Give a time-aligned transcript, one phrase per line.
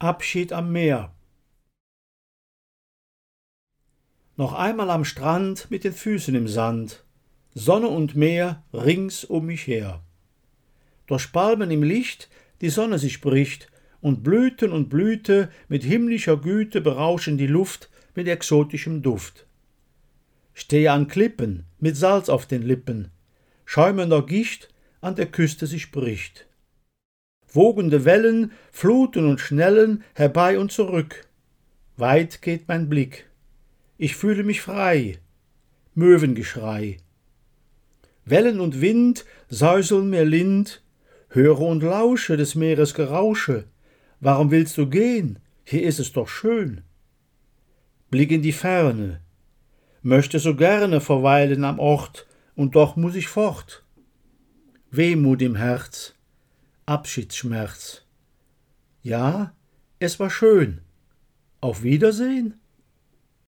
[0.00, 1.12] Abschied am Meer.
[4.36, 7.04] Noch einmal am Strand mit den Füßen im Sand,
[7.54, 10.02] Sonne und Meer rings um mich her.
[11.06, 12.28] Durch Palmen im Licht
[12.60, 13.70] die Sonne sich bricht,
[14.00, 19.46] und Blüten und Blüte mit himmlischer Güte berauschen die Luft mit exotischem Duft.
[20.54, 23.12] Stehe an Klippen mit Salz auf den Lippen,
[23.64, 24.68] schäumender Gicht
[25.00, 26.46] an der Küste sich bricht.
[27.54, 31.28] Wogende Wellen fluten und schnellen herbei und zurück.
[31.96, 33.30] Weit geht mein Blick.
[33.96, 35.18] Ich fühle mich frei.
[35.94, 36.96] Möwengeschrei.
[38.24, 40.82] Wellen und Wind säuseln mir lind,
[41.28, 43.64] höre und lausche des Meeres Gerausche.
[44.18, 45.38] Warum willst du gehen?
[45.64, 46.82] Hier ist es doch schön.
[48.10, 49.20] Blick in die Ferne,
[50.02, 52.26] möchte so gerne verweilen am Ort,
[52.56, 53.84] und doch muss ich fort.
[54.90, 56.14] Wehmut im Herz,
[56.86, 58.02] Abschiedsschmerz.
[59.02, 59.54] Ja,
[59.98, 60.82] es war schön.
[61.60, 62.60] Auf Wiedersehen?